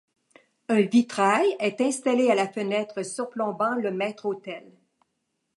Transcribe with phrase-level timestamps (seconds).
[0.67, 4.65] Un vitrail est installé à la fenêtre surplombant le maître-autel.